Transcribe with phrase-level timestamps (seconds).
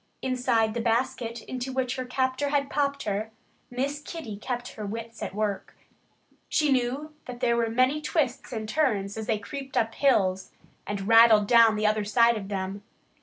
[0.23, 3.29] Inside the basket into which her captor had popped her,
[3.69, 5.75] Miss Kitty kept her wits at work.
[6.49, 10.49] She knew that there were many twists and turns as they creaked up the hills
[10.87, 12.81] and rattled down the other side of them.